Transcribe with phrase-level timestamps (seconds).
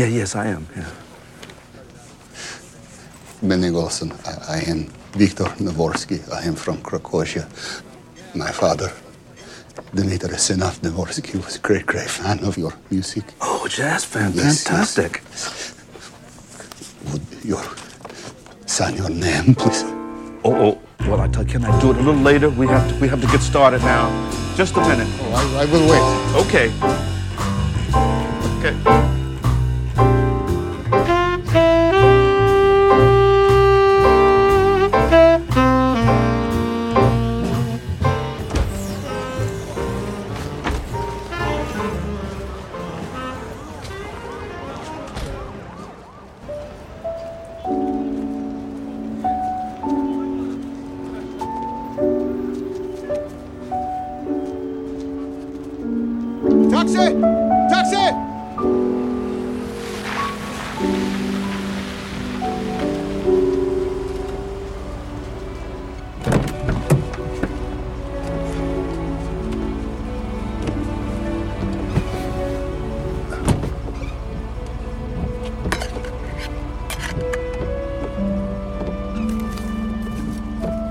[0.00, 0.66] Yeah, yes, I am.
[0.74, 0.88] Yeah.
[3.42, 4.10] Benny Golson.
[4.26, 6.18] I, I am Viktor Navorsky.
[6.32, 7.44] I am from Krakosia.
[8.34, 8.90] My father,
[9.94, 13.24] Dmitry Sinov Navorsky, was a great, great fan of your music.
[13.42, 14.32] Oh, jazz fan.
[14.32, 15.22] Yes, Fantastic.
[17.12, 17.62] Would your
[18.64, 19.82] sign your name, please?
[20.44, 20.80] Oh, oh.
[21.00, 22.48] Well, I tell, can I do it a little later?
[22.48, 24.08] We have to, we have to get started now.
[24.56, 25.08] Just a minute.
[25.20, 26.04] Oh, I, I will wait.
[26.46, 26.72] Okay.
[28.64, 29.19] Okay.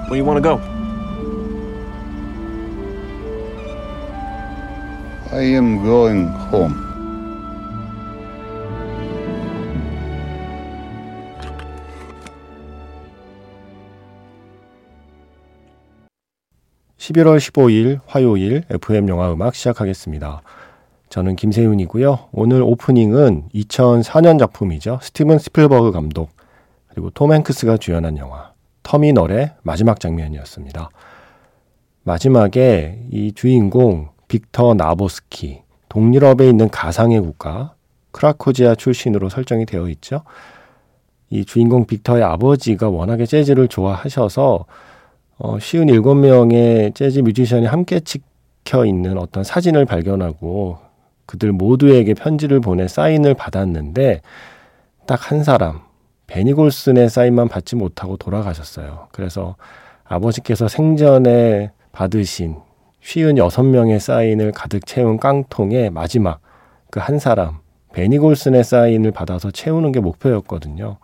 [0.09, 0.59] Where you want to go?
[5.31, 6.73] I am going home.
[16.97, 20.41] (11월 15일) 화요일 FM 영화 음악 시작하겠습니다.
[21.09, 22.29] 저는 김세윤이고요.
[22.31, 24.97] 오늘 오프닝은 2004년 작품이죠.
[25.03, 26.31] 스티븐 스필버그 감독
[26.87, 28.48] 그리고 톰 행크스가 주연한 영화
[28.83, 30.89] 터미널의 마지막 장면이었습니다.
[32.03, 37.73] 마지막에 이 주인공 빅터 나보스키 동유럽에 있는 가상의 국가
[38.11, 40.23] 크라코지아 출신으로 설정이 되어 있죠.
[41.29, 44.65] 이 주인공 빅터의 아버지가 워낙에 재즈를 좋아하셔서
[45.37, 50.79] 어, 쉬운 일곱 명의 재즈 뮤지션이 함께 찍혀 있는 어떤 사진을 발견하고
[51.25, 54.21] 그들 모두에게 편지를 보내 사인을 받았는데
[55.05, 55.81] 딱 한 사람
[56.29, 59.07] 베니 골슨의 사인만 받지 못하고 돌아가셨어요.
[59.11, 59.55] 그래서
[60.03, 62.57] 아버지께서 생전에 받으신
[63.01, 66.39] 쉬운 여섯 명의 사인을 가득 채운 깡통에 마지막
[66.91, 67.59] 그 한 사람
[67.93, 70.97] 베니 골슨의 사인을 받아서 채우는 게 목표였거든요.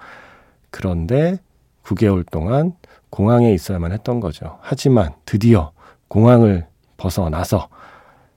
[0.70, 1.40] 그런데
[1.84, 2.74] 9개월 동안
[3.10, 4.60] 공항에 있어야만 했던 거죠.
[4.62, 5.72] 하지만 드디어
[6.08, 7.70] 공항을 벗어나서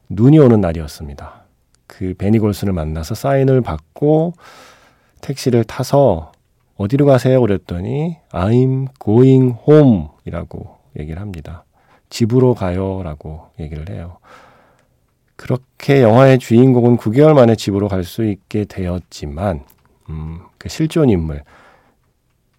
[0.09, 1.45] 눈이 오는 날이었습니다.
[1.87, 4.33] 그 베니 골슨을 만나서 사인을 받고
[5.21, 6.33] 택시를 타서
[6.79, 7.41] 어디로 가세요?
[7.41, 11.65] 그랬더니 I'm going home 이라고 얘기를 합니다.
[12.09, 14.19] 집으로 가요 라고 얘기를 해요.
[15.37, 19.65] 그렇게 영화의 주인공은 9개월 만에 집으로 갈 수 있게 되었지만,
[20.09, 21.43] 음, 그 실존 인물,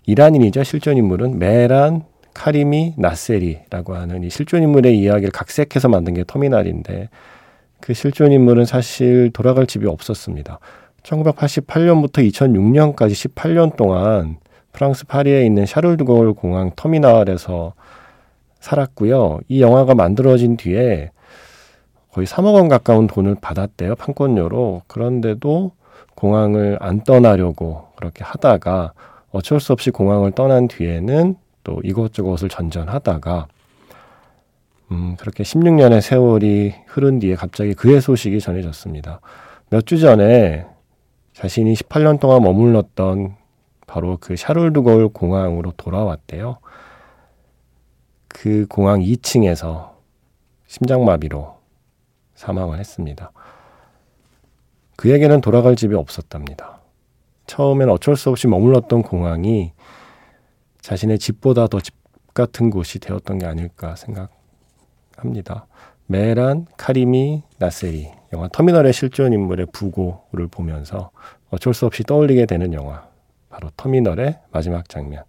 [0.05, 0.63] 이란인이죠.
[0.63, 2.03] 실존 인물은 메란
[2.33, 7.09] 카리미 나세리라고 하는 이 실존 인물의 이야기를 각색해서 만든 게 터미널인데,
[7.81, 10.59] 그 실존 인물은 사실 돌아갈 집이 없었습니다.
[11.03, 14.37] 1988년부터 2006년까지 18년 동안
[14.71, 17.73] 프랑스 파리에 있는 샤를드골 공항 터미널에서
[18.59, 19.39] 살았고요.
[19.47, 21.11] 이 영화가 만들어진 뒤에
[22.11, 23.95] 거의 3억 원 가까운 돈을 받았대요.
[23.95, 24.83] 판권료로.
[24.87, 25.71] 그런데도
[26.15, 28.93] 공항을 안 떠나려고 그렇게 하다가
[29.31, 33.47] 어쩔 수 없이 공항을 떠난 뒤에는 또 이것저것을 전전하다가
[34.91, 39.21] 음, 그렇게 16년의 세월이 흐른 뒤에 갑자기 그의 소식이 전해졌습니다.
[39.69, 40.65] 몇 주 전에
[41.39, 43.37] 자신이 18년 동안 머물렀던
[43.87, 46.57] 바로 그 샤를드골 공항으로 돌아왔대요.
[48.27, 49.91] 그 공항 2층에서
[50.67, 51.55] 심장마비로
[52.35, 53.31] 사망을 했습니다.
[54.97, 56.81] 그에게는 돌아갈 집이 없었답니다.
[57.47, 59.71] 처음엔 어쩔 수 없이 머물렀던 공항이
[60.81, 61.95] 자신의 집보다 더 집
[62.33, 65.67] 같은 곳이 되었던 게 아닐까 생각합니다.
[66.05, 71.11] 메란 카리미 나세리 영화 터미널의 실존 인물의 부고를 보면서
[71.49, 73.07] 어쩔 수 없이 떠올리게 되는 영화
[73.49, 75.23] 바로 터미널의 마지막 장면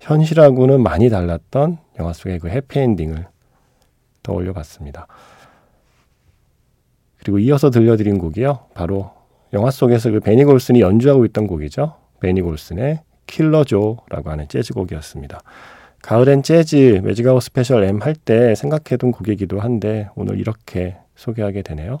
[0.00, 3.26] 현실하고는 많이 달랐던 영화 속의 그 해피엔딩을
[4.22, 5.06] 떠올려 봤습니다.
[7.18, 8.66] 그리고 이어서 들려드린 곡이요.
[8.74, 9.12] 바로
[9.52, 11.96] 영화 속에서 그 베니 골슨이 연주하고 있던 곡이죠.
[12.20, 15.40] 베니 골슨의 Killer Joe라고 하는 재즈곡이었습니다.
[16.02, 22.00] 가을엔 재즈 매직아웃 스페셜 M 할 때 생각해둔 곡이기도 한데 오늘 이렇게 소개하게 되네요.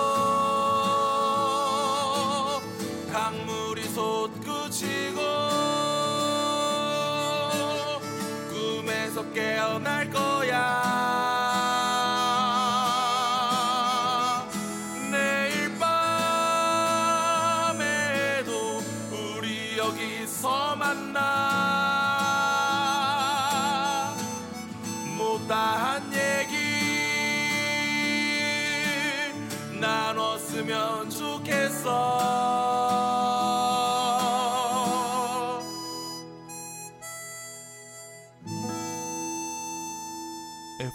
[9.33, 10.30] 깨어날 거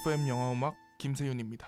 [0.06, 1.66] FM 영화 음악 김세윤입니다.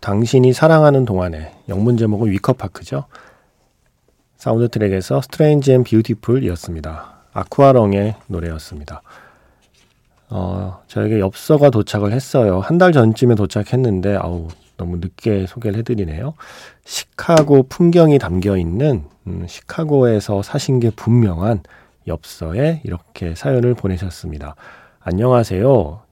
[0.00, 3.04] 당신이 사랑하는 동안에 영문 제목은 Wicker Park죠.
[4.36, 7.20] 사운드 트랙에서 Strange and Beautiful이었습니다.
[7.32, 9.02] Aqualung의 노래였습니다.
[10.30, 12.58] 어, 저에게 엽서가 도착을 했어요.
[12.58, 16.34] 한 달 전쯤에 도착했는데 아우 너무 늦게 소개를 해드리네요.
[16.86, 21.62] 시카고 풍경이 담겨 있는 음, 시카고에서 사신 게 분명한
[22.08, 24.56] 엽서에 이렇게 사연을 보내셨습니다.
[25.02, 26.02] 안녕하세요.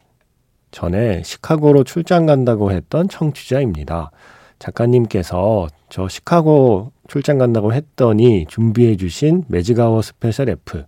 [0.70, 4.10] 전에 시카고로 출장 간다고 했던 청취자입니다.
[4.58, 10.84] 작가님께서 저 시카고 출장 간다고 했더니 준비해 주신 Magic Hour Special F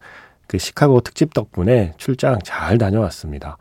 [0.46, 3.58] 그 시카고 특집 덕분에 출장 잘 다녀왔습니다.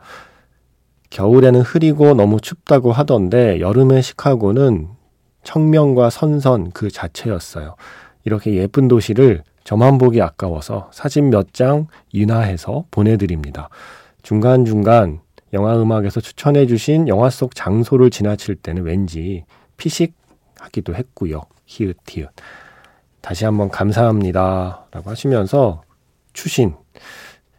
[1.10, 4.88] 겨울에는 흐리고 너무 춥다고 하던데 여름의 시카고는
[5.44, 7.76] 청명과 선선 그 자체였어요.
[8.24, 13.68] 이렇게 예쁜 도시를 저만 보기 아까워서 사진 몇 장 인화해서 보내드립니다.
[14.22, 15.20] 중간중간
[15.52, 19.44] 영화 음악에서 추천해 주신 영화 속 장소를 지나칠 때는 왠지
[19.76, 21.42] 피식하기도 했고요.
[21.66, 22.28] 히읗히읗.
[23.20, 24.86] 다시 한번 감사합니다.
[24.90, 25.82] 라고 하시면서
[26.32, 26.74] 추신.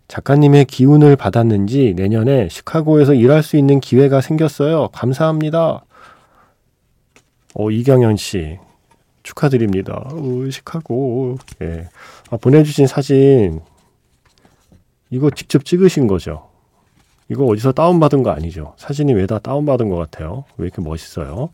[0.08, 4.90] 작가님의 기운을 받았는지 내년에 시카고에서 일할 수 있는 기회가 생겼어요.
[4.90, 5.86] 감사합니다.
[7.54, 8.60] 어, 이경현 씨.
[9.24, 10.10] 축하드립니다.
[10.14, 11.38] 오, 시카고.
[11.62, 11.88] 예.
[12.30, 13.62] 아, 보내주신 사진.
[15.10, 16.51] 이거 직접 찍으신 거죠?
[17.32, 18.74] 이거 어디서 다운받은 거 아니죠?
[18.78, 20.44] 사진이 왜 다 다운받은 것 같아요?
[20.58, 21.50] 왜 이렇게 멋있어요?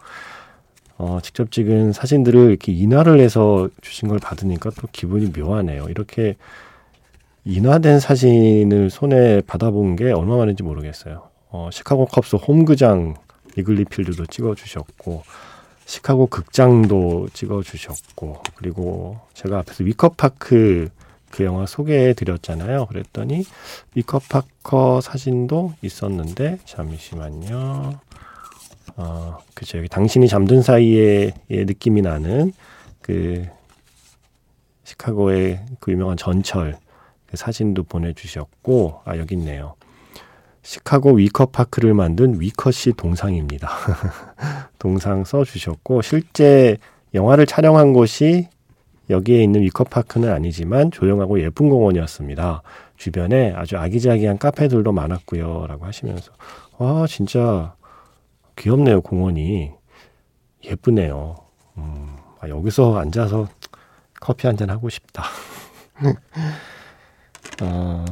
[0.98, 5.86] 어, 직접 찍은 사진들을 이렇게 인화를 해서 주신 걸 받으니까 또 기분이 묘하네요.
[5.90, 6.36] 이렇게
[7.46, 11.30] 인화된 사진을 손에 받아본 게 얼마 만인지 모르겠어요.
[11.52, 13.14] 어, 시카고 컵스 홈그장
[13.56, 15.24] 이글리 필드도 찍어주셨고,
[15.86, 20.90] 시카고 극장도 찍어주셨고, 그리고 제가 앞에서 위커파크
[21.32, 22.86] 그 영화 소개해 드렸잖아요.
[22.88, 23.44] 그랬더니
[23.96, 28.00] 위커파커 사진도 있었는데 잠시만요.
[28.96, 32.54] 어, 그죠 여기 당신이 잠든 사이에 느낌이 나는
[33.02, 33.46] 그
[34.84, 36.78] 시카고의 그 유명한 전철
[37.28, 39.76] 그 사진도 보내주셨고 아 여기 있네요.
[40.64, 43.70] 시카고 위커 파크를 만든 위커 씨 동상입니다.
[44.80, 46.78] 동상 써주셨고 실제
[47.14, 48.50] 영화를 촬영한 곳이
[49.10, 52.62] 여기에 있는 위커파크는 아니지만 조용하고 예쁜 공원이었습니다.
[52.98, 55.66] 주변에 아주 아기자기한 카페들도 많았고요.
[55.68, 56.32] 라고 하시면서
[56.78, 57.76] 와 진짜
[58.58, 59.72] 귀엽네요 공원이
[60.66, 61.36] 예쁘네요.
[61.78, 63.48] 음, 아, 여기서 앉아서
[64.20, 65.24] 커피 한 잔 하고 싶다.
[67.62, 68.06] 어,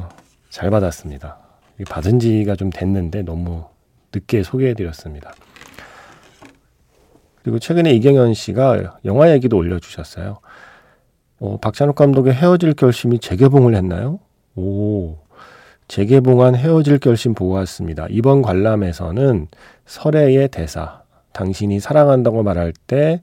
[0.50, 1.38] 잘 받았습니다.
[1.88, 3.66] 받은 지가 좀 됐는데 너무
[4.14, 5.34] 늦게 소개해드렸습니다.
[7.42, 10.38] 그리고 최근에 이경현 씨가 영화 얘기도 올려주셨어요.
[11.38, 14.18] 어, 박찬욱 감독의 헤어질 결심이 재개봉을 했나요?
[14.54, 15.18] 오,
[15.88, 18.06] 재개봉한 헤어질 결심 보고 왔습니다.
[18.10, 19.48] 이번 관람에서는
[19.84, 21.02] 설애의 대사,
[21.32, 23.22] 당신이 사랑한다고 말할 때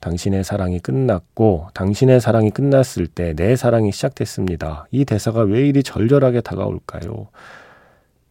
[0.00, 4.86] 당신의 사랑이 끝났고 당신의 사랑이 끝났을 때 내 사랑이 시작됐습니다.
[4.90, 7.28] 이 대사가 왜 이리 절절하게 다가올까요?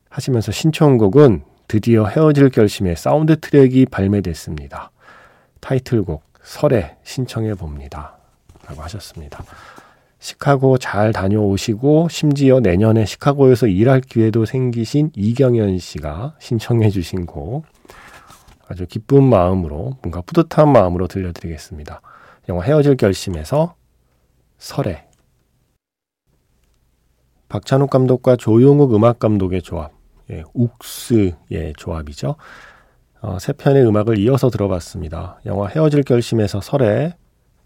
[0.10, 4.92] 하시면서 신청곡은 드디어 헤어질 결심의 사운드 트랙이 발매됐습니다.
[5.62, 8.18] 타이틀곡 설에 신청해 봅니다.
[8.68, 9.44] 라고 하셨습니다.
[10.20, 17.66] 시카고 잘 다녀오시고 심지어 내년에 시카고에서 일할 기회도 생기신 이경현 씨가 신청해 주신 곡
[18.70, 22.02] 아주 기쁜 마음으로 뭔가 뿌듯한 마음으로 들려드리겠습니다.
[22.50, 23.76] 영화 헤어질 결심에서
[24.58, 25.06] 서래
[27.50, 29.92] 박찬욱 감독과 조영욱 음악 감독의 조합
[30.32, 32.36] 예, 욱스의 조합이죠.
[33.22, 35.40] 어, 세 편의 음악을 이어서 들어봤습니다.
[35.46, 37.14] 영화 헤어질 결심에서 서래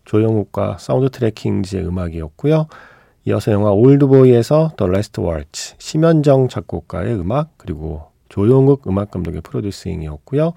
[0.07, 2.67] 조영욱과 Soundtrackings의 음악이었고요.
[3.25, 10.53] 이어서 영화 올드보이에서 The Last Waltz 심현정 작곡가의 음악 그리고 조영욱 음악 감독의 프로듀싱이었고요.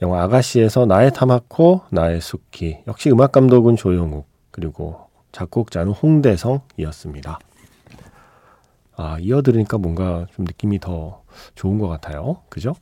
[0.00, 7.38] 영화 아가씨에서 나의 타마코 나의 수키 역시 음악 감독은 조용욱 그리고 작곡자는 홍대성이었습니다.
[8.96, 11.22] 아, 이어 들으니까 뭔가 좀 느낌이 더
[11.54, 12.38] 좋은 것 같아요.
[12.48, 12.74] 그죠?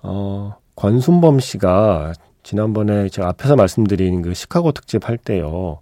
[0.00, 5.78] 어, 권순범 씨가 지난번에 제가 앞에서 말씀드린 그 시카고 특집 할 때요.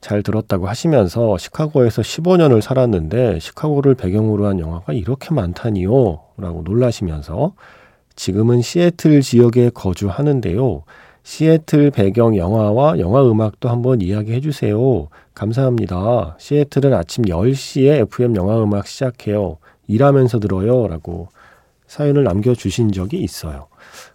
[0.00, 6.20] 잘 들었다고 하시면서 시카고에서 15년을 살았는데 시카고를 배경으로 한 영화가 이렇게 많다니요?
[6.38, 7.54] 라고 놀라시면서
[8.16, 10.82] 지금은 시애틀 지역에 거주하는데요.
[11.22, 15.08] 시애틀 배경 영화와 영화 음악도 한번 이야기해 주세요.
[15.34, 16.36] 감사합니다.
[16.38, 19.58] 시애틀은 아침 10시에 FM 영화 음악 시작해요.
[19.86, 20.88] 일하면서 들어요.
[20.88, 21.28] 라고
[21.86, 23.68] 사연을 남겨주신 적이 있어요.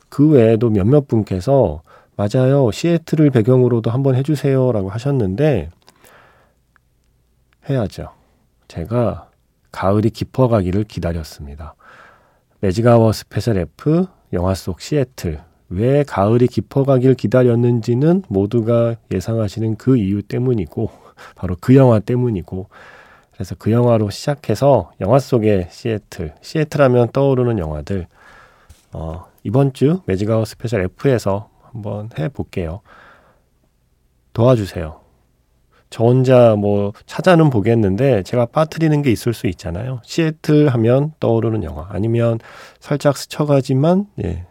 [0.10, 1.82] 그 외에도 몇몇 분께서
[2.18, 2.72] 맞아요.
[2.72, 4.72] 시애틀을 배경으로도 한번 해주세요.
[4.72, 5.70] 라고 하셨는데,
[7.70, 8.10] 해야죠.
[8.68, 9.30] 제가
[9.72, 11.76] 가을이 깊어가기를 기다렸습니다.
[12.60, 15.42] Magic Hour Special F, 영화 속 시애틀.
[15.70, 20.90] 왜 가을이 깊어가길 기다렸는지는 모두가 예상하시는 그 이유 때문이고,
[21.36, 22.68] 바로 그 영화 때문이고,
[23.34, 28.08] 그래서 그 영화로 시작해서 영화 속의 시애틀, 시애틀 하면 떠오르는 영화들,
[28.94, 32.82] 어, 이번 주 Magic Hour Special F에서 한번 해볼게요.
[34.34, 35.00] 도와주세요.
[35.89, 40.01] 저 혼자 뭐 찾아는 보겠는데 제가 빠뜨리는 게 있을 수 있잖아요.
[40.04, 42.39] 시애틀 하면 떠오르는 영화 아니면
[42.82, 44.46] 살짝 스쳐가지만 예.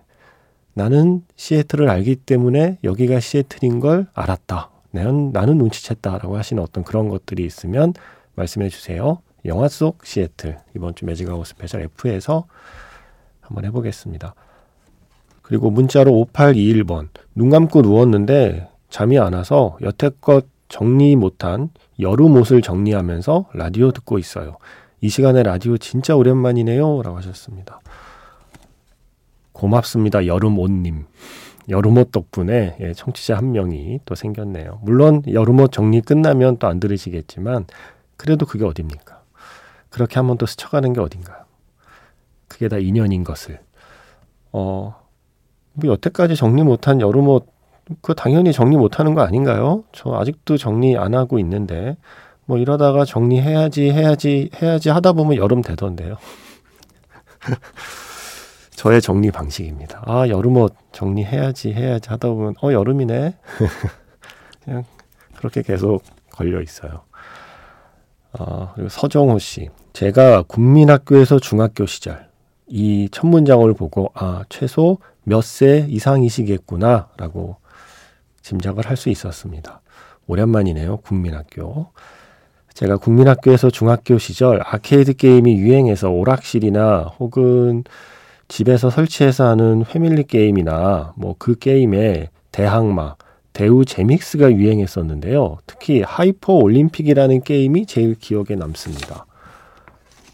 [0.72, 4.70] 나는 시애틀을 알기 때문에 여기가 시애틀인 걸 알았다.
[4.92, 7.92] 나는, 나는 눈치챘다라고 하시는 어떤 그런 것들이 있으면
[8.34, 9.20] 말씀해 주세요.
[9.44, 12.46] 영화 속 시애틀 이번 주 Magic Hour Special F에서
[13.42, 14.34] 한번 해보겠습니다.
[15.46, 23.50] 그리고 문자로 5821번 눈 감고 누웠는데 잠이 안 와서 여태껏 정리 못한 여름 옷을 정리하면서
[23.54, 24.56] 라디오 듣고 있어요.
[25.00, 27.00] 이 시간에 라디오 진짜 오랜만이네요.
[27.02, 27.78] 라고 하셨습니다.
[29.52, 30.26] 고맙습니다.
[30.26, 31.04] 여름 옷님.
[31.68, 34.80] 여름 옷 덕분에 예, 청취자 한 명이 또 생겼네요.
[34.82, 37.66] 물론 여름 옷 정리 끝나면 또 안 들으시겠지만
[38.16, 39.22] 그래도 그게 어딥니까?
[39.90, 41.44] 그렇게 한번 또 스쳐가는 게 어딘가요?
[42.48, 43.60] 그게 다 인연인 것을.
[44.50, 45.05] 어,
[45.76, 47.46] 뭐 여태까지 정리 못한 여름옷,
[48.02, 49.84] 그 당연히 정리 못하는 거 아닌가요?
[49.92, 51.96] 저 아직도 정리 안 하고 있는데,
[52.46, 56.16] 뭐 이러다가 정리해야지, 해야지, 해야지 하다 보면 여름 되던데요.
[58.70, 60.02] 저의 정리 방식입니다.
[60.06, 63.34] 아, 여름옷 정리해야지, 해야지 하다 보면, 어, 여름이네?
[64.64, 64.84] 그냥
[65.36, 67.02] 그렇게 계속 걸려 있어요.
[68.32, 69.70] 아, 그리고 서정호 씨.
[69.92, 72.28] 제가 국민학교에서 중학교 시절
[72.66, 77.56] 이 첫 문장을 보고 아, 최소 몇 세 이상이시겠구나 라고
[78.42, 79.80] 짐작을 할 수 있었습니다.
[80.28, 80.98] 오랜만이네요.
[80.98, 81.88] 국민학교.
[82.74, 87.82] 제가 국민학교에서 중학교 시절 아케이드 게임이 유행해서 오락실이나 혹은
[88.48, 93.16] 집에서 설치해서 하는 패밀리 게임이나 뭐 그 게임에 대항마,
[93.52, 95.58] 대우 제믹스가 유행했었는데요.
[95.66, 99.26] 특히 하이퍼 올림픽이라는 게임이 제일 기억에 남습니다.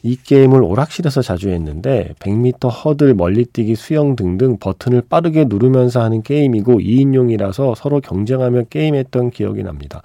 [0.02, 6.80] 이 게임을 오락실에서 자주 했는데 100m 허들 멀리뛰기 수영 등등 버튼을 빠르게 누르면서 하는 게임이고
[6.80, 10.02] 2인용이라서 서로 경쟁하며 게임했던 기억이 납니다.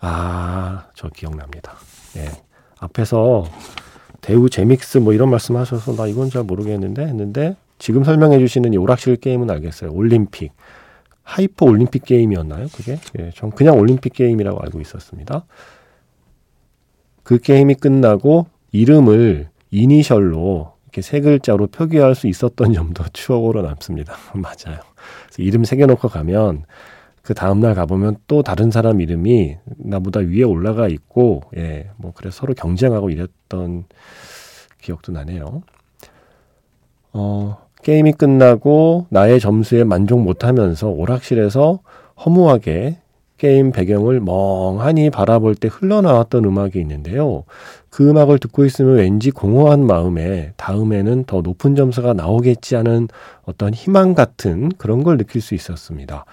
[0.00, 1.74] 아, 저 기억납니다.
[2.16, 2.28] 예.
[2.78, 3.44] 앞에서
[4.20, 8.76] 대우 제믹스 뭐 이런 말씀 하셔서 나 이건 잘 모르겠는데 했는데 지금 설명해 주시는 이
[8.76, 9.92] 오락실 게임은 알겠어요.
[9.92, 10.52] 올림픽.
[11.22, 12.66] 하이퍼 올림픽 게임이었나요?
[12.74, 12.98] 그게?
[13.18, 15.44] 예, 전 그냥 올림픽 게임이라고 알고 있었습니다.
[17.22, 24.14] 그 게임이 끝나고 이름을 이니셜로 이렇게 세 글자로 표기할 수 있었던 점도 추억으로 남습니다.
[24.34, 24.80] 맞아요.
[25.38, 26.64] 이름 새겨놓고 가면
[27.22, 32.52] 그 다음날 가보면 또 다른 사람 이름이 나보다 위에 올라가 있고, 예, 뭐, 그래서 서로
[32.52, 33.84] 경쟁하고 이랬던
[34.80, 35.62] 기억도 나네요.
[37.12, 41.78] 어, 게임이 끝나고 나의 점수에 만족 못하면서 오락실에서
[42.24, 42.98] 허무하게
[43.38, 47.44] 게임 배경을 멍하니 바라볼 때 흘러나왔던 음악이 있는데요.
[47.92, 53.06] 그 음악을 듣고 있으면 왠지 공허한 마음에 다음에는 더 높은 점수가 나오겠지 하는
[53.42, 56.24] 어떤 희망 같은 그런 걸 느낄 수 있었습니다.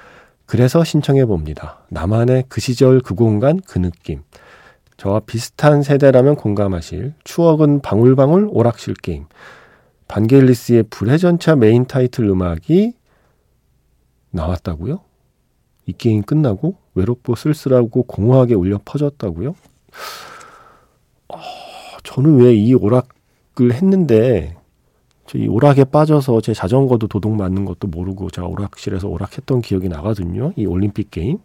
[0.45, 1.79] 그래서 신청해 봅니다.
[1.89, 4.21] 나만의 그 시절 그 공간 그 느낌.
[4.95, 9.25] 저와 비슷한 세대라면 공감하실 추억은 방울방울 오락실 게임.
[10.07, 12.93] 반겔리스의 불의 전차 메인 타이틀 음악이
[14.31, 15.01] 나왔다고요?
[15.87, 19.55] 이 게임 끝나고 외롭고 쓸쓸하고 공허하게 울려 퍼졌다고요?
[21.33, 21.37] 어,
[22.03, 24.55] 저는 왜 이 오락을 했는데
[25.35, 30.53] 이 오락에 빠져서 제 자전거도 도둑 맞는 것도 모르고 제가 오락실에서 오락했던 기억이 나거든요.
[30.55, 31.37] 이 올림픽 게임.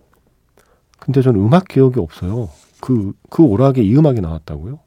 [0.98, 2.48] 근데 저는 음악 기억이 없어요.
[2.80, 4.78] 그, 그 오락에 이 음악이 나왔다고요?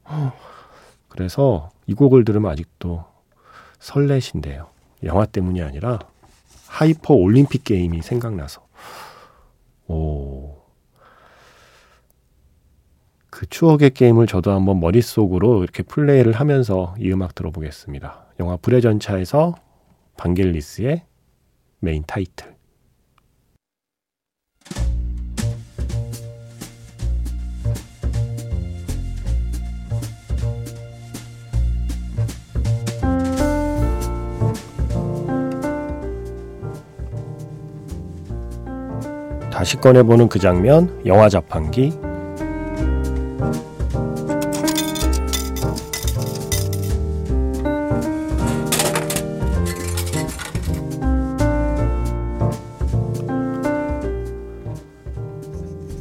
[1.08, 3.04] 그래서 이 곡을 들으면 아직도
[3.78, 4.66] 설레신데요.
[5.04, 6.00] 영화 때문이 아니라
[6.66, 8.62] 하이퍼 올림픽 게임이 생각나서.
[9.86, 10.47] 오.
[13.38, 18.26] 그 추억의 게임을 저도 한번 머릿속으로 이렇게 플레이를 하면서 이 음악 들어보겠습니다.
[18.40, 19.54] 영화 불의 전차에서
[20.16, 21.04] 반겔리스의
[21.78, 22.56] 메인 타이틀.
[39.52, 42.07] 다시 꺼내보는 그 장면, 영화 자판기.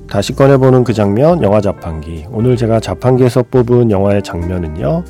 [0.09, 2.25] 다시 꺼내보는 그 장면, 영화 자판기.
[2.31, 5.03] 오늘 제가 자판기에서 뽑은 영화의 장면은요.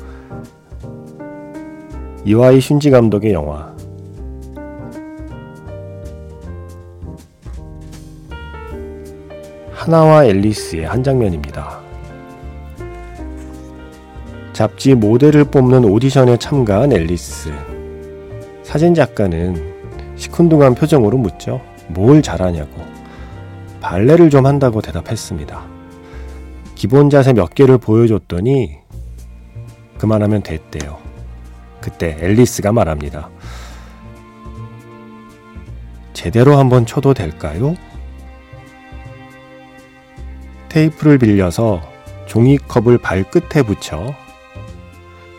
[2.24, 3.74] 이와이 슌지 감독의 영화
[9.72, 11.78] 하나와 앨리스의 한 장면입니다.
[14.52, 17.50] 잡지 모델을 뽑는 오디션에 참가한 앨리스.
[18.64, 19.56] 사진 작가는
[20.16, 21.60] 시큰둥한 표정으로 묻죠.
[21.86, 22.97] 뭘 잘하냐고.
[23.80, 25.66] 발레를 좀 한다고 대답했습니다.
[26.74, 28.78] 기본 자세 몇 개를 보여줬더니
[29.98, 30.98] 그만하면 됐대요.
[31.80, 33.30] 그때 앨리스가 말합니다.
[36.12, 37.74] 제대로 한번 쳐도 될까요?
[40.68, 41.80] 테이프를 빌려서
[42.26, 44.14] 종이컵을 발끝에 붙여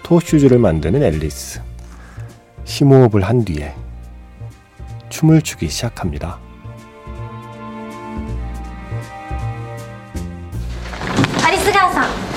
[0.03, 1.61] 토슈즈를 만드는 앨리스.
[2.63, 3.75] 심호흡을 한 뒤에
[5.09, 6.39] 춤을 추기 시작합니다.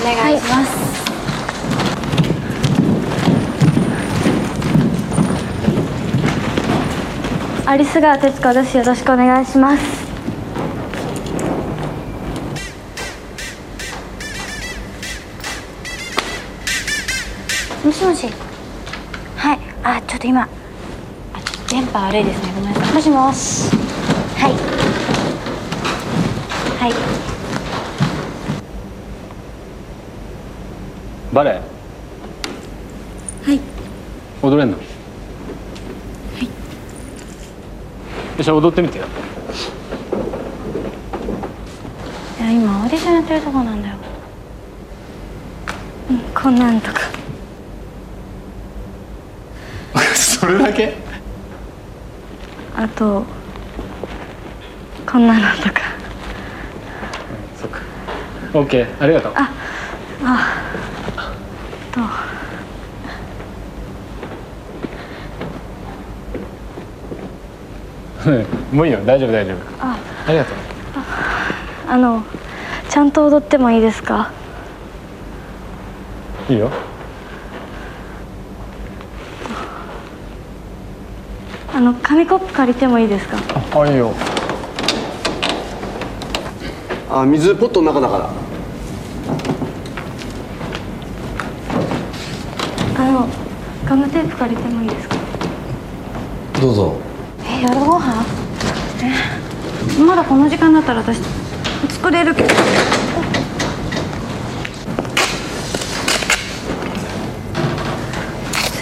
[0.03, 0.69] お願いします、
[7.65, 8.75] アリス川徹子です。
[8.75, 10.03] よろしくお願いします。
[17.85, 18.27] もしもし。
[19.37, 19.59] はい。
[19.83, 20.49] あちょっと今。
[21.69, 22.51] 電波悪いですね。
[22.55, 22.93] ごめんなさい。
[22.93, 23.69] もしもし。
[24.37, 24.72] はい。
[31.33, 31.53] バレエ
[33.43, 33.59] はい。
[34.43, 34.77] 踊れんの？
[34.77, 34.83] は
[36.39, 36.45] い。
[38.37, 39.05] よし踊ってみてよ。
[42.39, 43.95] いや今オーディションやってるとこなんだよ。
[46.11, 46.99] うんこんなんとか。
[50.15, 50.93] それだけ？
[52.77, 53.25] あと
[55.11, 55.81] こんなのとか。
[57.59, 57.79] そっか。
[58.53, 59.33] OK ありがとう。
[59.33, 59.39] と
[68.71, 69.57] もういいよ大丈夫大丈夫。
[69.81, 69.97] あ。
[70.27, 70.55] ありがとう。
[71.89, 72.23] あの
[72.89, 74.29] ちゃんと踊ってもいいですか？
[76.49, 76.69] いいよ。
[81.75, 83.37] あの紙コップ借りてもいいですか？
[83.81, 84.11] あいいよ。
[87.11, 88.29] あ水ポットの中だから。
[93.05, 93.27] あの
[93.85, 95.15] ガムテープ借りてもいいですか？
[96.61, 96.95] どうぞ。
[97.01, 97.02] え
[97.63, 98.25] 夜ご飯
[99.01, 101.17] えまだこの時間だったら私
[101.93, 102.53] 作れるけどす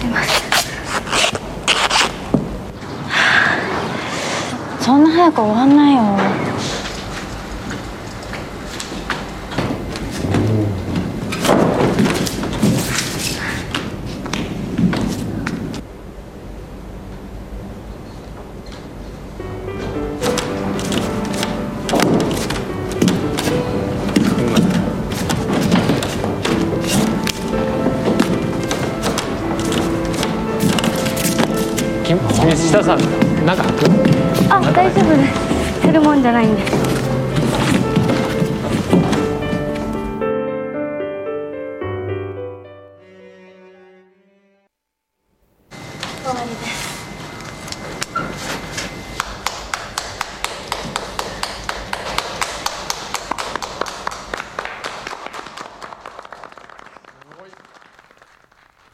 [0.01, 0.41] いません
[4.81, 6.40] そんな早く終わんないよ。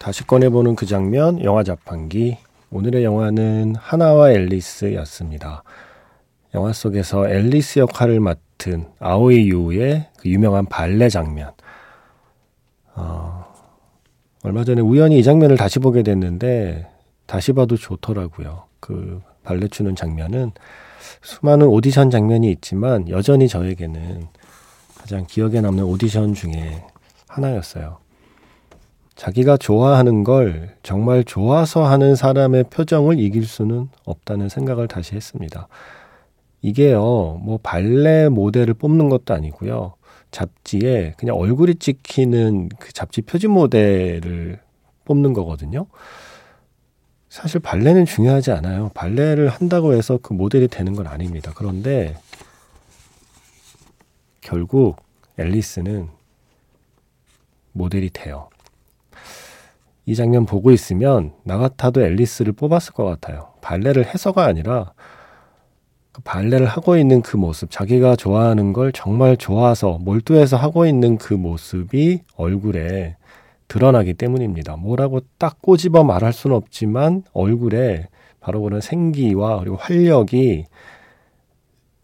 [0.07, 2.37] 다시 꺼내보는 그 장면, 영화 자판기.
[2.71, 5.63] 오늘의 영화는 하나와 앨리스였습니다.
[6.53, 11.51] 영화 속에서 앨리스 역할을 맡은 아오이 유의 그 유명한 발레 장면.
[12.95, 13.53] 어,
[14.43, 16.89] 얼마 전에 우연히 이 장면을 다시 보게 됐는데
[17.25, 18.63] 다시 봐도 좋더라고요.
[18.79, 20.53] 그 발레 추는 장면은
[21.21, 24.27] 수많은 오디션 장면이 있지만 여전히 저에게는
[24.95, 26.85] 가장 기억에 남는 오디션 중에
[27.27, 28.06] 하나였어요.
[29.17, 35.67] 자기가 좋아하는 걸 정말 좋아서 하는 사람의 표정을 이길 수는 없다는 생각을 다시 했습니다.
[36.61, 39.95] 이게요, 뭐 발레 모델을 뽑는 것도 아니고요.
[40.29, 44.59] 잡지에 그냥 얼굴이 찍히는 그 잡지 표지 모델을
[45.05, 45.87] 뽑는 거거든요.
[47.27, 48.91] 사실 발레는 중요하지 않아요.
[48.93, 51.53] 발레를 한다고 해서 그 모델이 되는 건 아닙니다.
[51.55, 52.15] 그런데
[54.41, 54.97] 결국
[55.39, 56.07] 앨리스는
[57.73, 58.49] 모델이 돼요.
[60.07, 63.49] 이 장면 보고 있으면 나 같아도 앨리스를 뽑았을 것 같아요.
[63.61, 64.93] 발레를 해서가 아니라
[66.13, 71.33] 그 발레를 하고 있는 그 모습, 자기가 좋아하는 걸 정말 좋아서 몰두해서 하고 있는 그
[71.33, 73.17] 모습이 얼굴에
[73.67, 74.77] 드러나기 때문입니다.
[74.77, 78.07] 뭐라고 딱 꼬집어 말할 수는 없지만 얼굴에
[78.39, 80.67] 바로 그런 생기와 그리고 활력이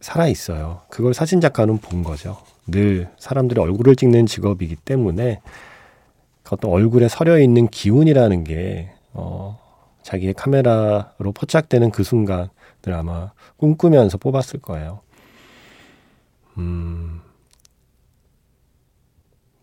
[0.02, 0.82] 살아 있어요.
[0.89, 2.36] 그걸 사진 작가는 본 거죠.
[2.68, 5.73] 늘 사람들이 얼굴을 찍는 직업이기 때문에 그
[6.50, 9.60] 어떤 얼굴에 서려 있는 기운이라는 게 어,
[10.04, 12.50] 자기의 카메라로 포착되는 그 순간을
[12.92, 15.02] 아마 꿈꾸면서 뽑았을 거예요.
[16.58, 17.22] 음,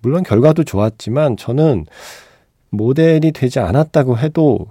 [0.01, 1.87] 물론 결과도 좋았지만 저는
[2.71, 4.66] 모델이 되지 않았다고 해도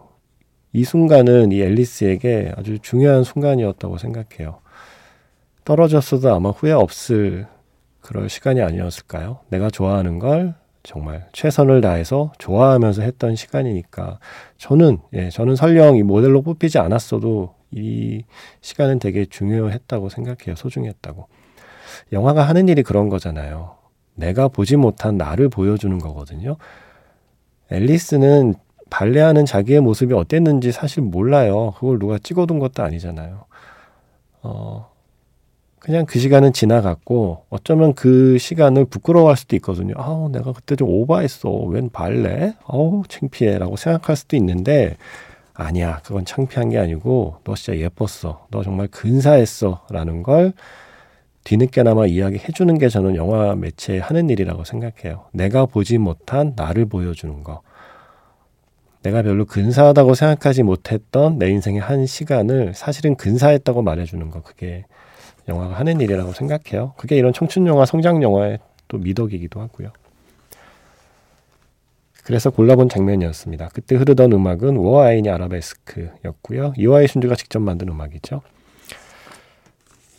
[0.74, 4.60] 이 순간은 이 앨리스에게 아주 중요한 순간이었다고 생각해요.
[5.66, 7.48] 떨어졌어도 아마 후회 없을
[8.02, 9.40] 그럴 시간이 아니었을까요?
[9.50, 14.20] 내가 좋아하는 걸 정말 최선을 다해서 좋아하면서 했던 시간이니까
[14.58, 18.24] 저는 예, 저는 설령 이 모델로 뽑히지 않았어도 이
[18.62, 20.56] 시간은 되게 중요했다고 생각해요.
[20.56, 21.28] 소중했다고.
[22.12, 23.76] 영화가 하는 일이 그런 거잖아요.
[24.16, 26.58] 내가 보지 못한 나를 보여주는 거거든요.
[27.72, 28.56] 앨리스는
[28.90, 31.74] 발레하는 자기의 모습이 어땠는지 사실 몰라요.
[31.78, 33.46] 그걸 누가 찍어둔 것도 아니잖아요.
[34.42, 34.89] 어,
[35.80, 39.94] 그냥 그 시간은 지나갔고 어쩌면 그 시간을 부끄러워할 수도 있거든요.
[39.98, 41.50] 아우 내가 그때 좀 오버했어.
[41.50, 42.56] 웬 발레?
[42.66, 44.98] 아우 창피해라고 생각할 수도 있는데
[45.54, 48.48] 아니야 그건 창피한 게 아니고 너 진짜 예뻤어.
[48.52, 50.54] 너 정말 근사했어라는 걸
[51.46, 55.26] 뒤늦게나마 이야기해 주는 게 저는 영화 매체 하는 일이라고 생각해요.
[55.32, 57.62] 내가 보지 못한 나를 보여주는 거.
[59.02, 64.42] 내가 별로 근사하다고 생각하지 못했던 내 인생의 한 시간을 사실은 근사했다고 말해주는 거.
[64.42, 64.86] 그게
[65.50, 66.94] 영화가 하는 일이라고 생각해요.
[66.98, 69.92] 그게 이런 청춘 영화, 성장 영화의 또 미덕이기도 하고요.
[72.24, 73.70] 그래서 골라본 장면이었습니다.
[73.74, 76.74] 그때 흐르던 음악은 워아이니 아라베스크였고요.
[76.78, 78.42] 이와이 순주가 직접 만든 음악이죠.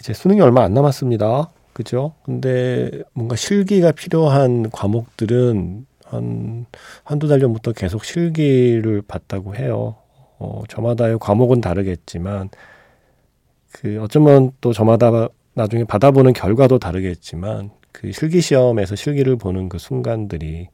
[0.00, 1.50] 이제 수능이 얼마 안 남았습니다.
[1.72, 2.14] 그죠?
[2.24, 6.66] 근데 뭔가 실기가 필요한 과목들은 한,
[7.04, 9.94] 한두 달 전부터 계속 실기를 봤다고 해요.
[10.38, 12.48] 어, 저마다의 과목은 다르겠지만,
[13.72, 20.68] 그 어쩌면 또 저마다 나중에 받아보는 결과도 다르겠지만 그 실기 시험에서 실기를 보는 그 순간들이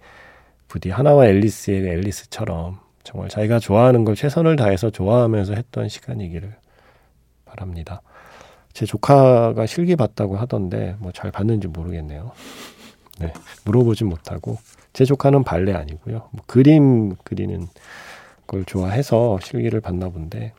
[0.69, 6.55] 부디 하나와 앨리스의 앨리스처럼 정말 자기가 좋아하는 걸 최선을 다해서 좋아하면서 했던 시간이기를
[7.45, 8.03] 바랍니다.
[8.73, 12.33] 제 조카가 실기 봤다고 하던데 뭐 잘 봤는지 모르겠네요.
[13.21, 13.33] 네,
[13.65, 14.59] 물어보진 못하고
[14.93, 16.29] 제 조카는 발레 아니고요.
[16.33, 17.67] 뭐 그림 그리는
[18.47, 20.53] 걸 좋아해서 실기를 봤나 본데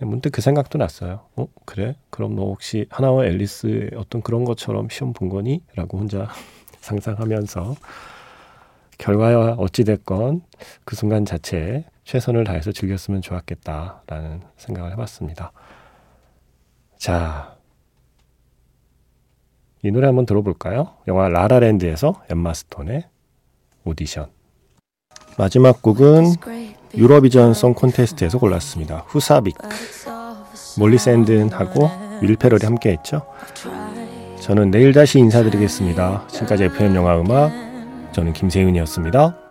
[0.00, 1.26] 문득 그 생각도 났어요.
[1.36, 1.96] 어, 그래?
[2.10, 5.62] 그럼 너 혹시 하나와 앨리스의 어떤 그런 것처럼 시험 본 거니?
[5.74, 6.28] 라고 혼자
[6.80, 7.76] 상상하면서
[8.98, 10.42] 결과와 어찌됐건
[10.84, 15.52] 그 순간 자체에 최선을 다해서 즐겼으면 좋았겠다라는 생각을 해봤습니다.
[16.96, 17.56] 자,
[19.82, 20.96] 이 노래 한번 들어볼까요?
[21.08, 23.08] 영화 라라랜드에서 엠마 스톤의
[23.84, 24.39] 오디션.
[25.36, 26.34] 마지막 곡은
[26.96, 29.04] Eurovision Song Contest에서 골랐습니다.
[29.06, 29.56] Husavik.
[30.78, 31.90] 몰리 샌든하고
[32.22, 33.22] 윌 페럴이 함께 했죠.
[34.40, 36.24] 저는 내일 다시 인사드리겠습니다.
[36.28, 37.52] 지금까지 FM 영화 음악
[38.12, 39.49] 저는 김세윤이었습니다.